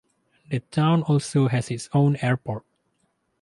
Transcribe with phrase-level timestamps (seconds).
[0.49, 2.65] The town also has its own airport.